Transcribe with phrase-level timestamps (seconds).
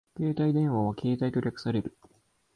[0.17, 1.95] 携帯電話はケータイと略される